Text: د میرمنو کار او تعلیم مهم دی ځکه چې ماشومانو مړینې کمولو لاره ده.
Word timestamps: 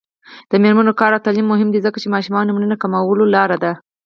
د 0.49 0.51
میرمنو 0.63 0.91
کار 0.99 1.11
او 1.15 1.23
تعلیم 1.25 1.47
مهم 1.51 1.69
دی 1.71 1.79
ځکه 1.85 1.97
چې 2.01 2.13
ماشومانو 2.15 2.53
مړینې 2.55 2.77
کمولو 2.83 3.25
لاره 3.35 3.57
ده. 3.63 3.71